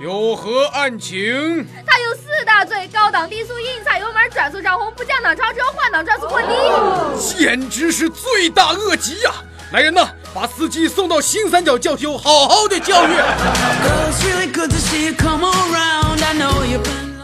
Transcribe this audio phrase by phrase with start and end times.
[0.00, 1.22] 有何案情？
[1.84, 6.48] 他有四大罪：高档低速、硬踩油门、转速上红、不降档超车、换挡转速过低，
[7.36, 9.30] 简直是罪大恶极呀！
[9.72, 13.10] 来人呐，把司机送到新三角教修，好好的教育。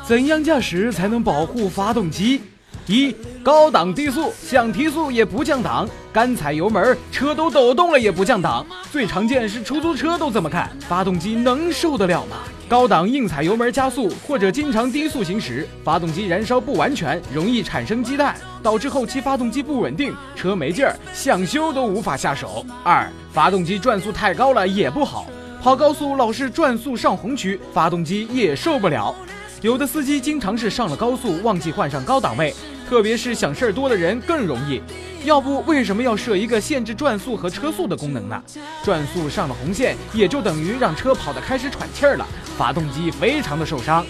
[0.07, 2.43] 怎样驾驶才能保护发动机？
[2.87, 8.67] 一高档低速，想提速也不降档，干踩油门，车都抖动了也不降档。
[8.93, 12.37] 最常见是出租车都这么干，发动机能受得了吗？
[12.69, 22.67] 高档硬踩油门加速，或者经常低速行驶，发动机燃烧不完全，容易产生积氮，导致后期发动机不稳定，车没劲儿，想修都无法下手。
[22.83, 25.27] 二发动机转速太高了也不好，
[25.63, 29.15] 跑高速老是转速上红区，发动机也受不了。
[29.63, 32.53] 有的司机经常是上了高速忘记换上高档位。
[32.89, 34.81] 特别是想事儿多的人更容易，
[35.27, 38.41] 要不为什么要设一个限制转速和车速的功能呢？
[38.85, 42.25] 转速上了红线，也就等于让车跑得开始喘气儿了，
[42.57, 44.07] 发动机非常的受伤。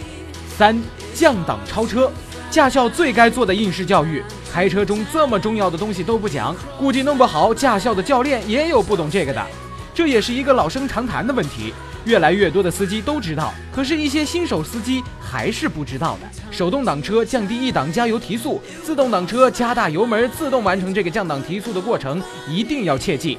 [0.46, 0.78] 三
[1.14, 2.12] 降档超车，
[2.50, 9.42] 驾校最该做的应试教育，开车中这么重要的东西都不讲，估计弄不好驾校的教练也有不懂这个的，
[9.94, 11.72] 这也是一个老生常谈的问题。
[12.06, 16.28] 越来越多的司机都知道，可是，一些新手司机还是不知道的。
[16.52, 23.36] 手动挡车降低一档加油提速，自动挡车加大油门自动完成这个降档提速的过程，一定要切记。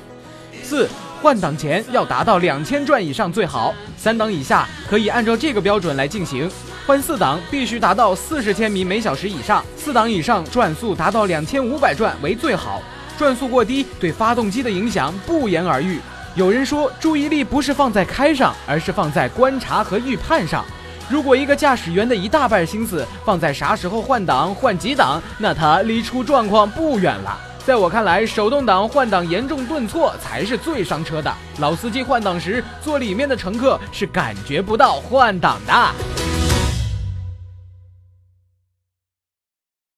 [0.62, 0.88] 四
[1.22, 6.50] 换挡前要达到两千转以上最好，三档以下可以按照这个标准来进行。
[6.86, 12.84] 换四档必须达到四十千米每小时以上，四档以上转速达到两千五百转为最好。
[13.18, 16.00] 转速过低对发动机的影响不言而喻。
[16.38, 20.64] 有人说，注意力不是放在开上，而是放在观察和预判上。
[21.10, 27.36] 如果一个驾驶员的一大半心思放在啥时候换挡、换几档，那他离出状况不远了。
[27.66, 31.34] 在我看来，手动挡换挡严重顿挫才是最伤车的。
[31.58, 36.17] 老司机换挡时，坐里面的乘客是感觉不到换挡的。